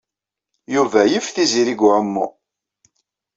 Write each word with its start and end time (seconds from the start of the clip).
Yuba 0.73 1.01
yif 1.11 1.27
Tiziri 1.35 1.73
deg 1.73 1.79
uɛumu. 1.87 2.27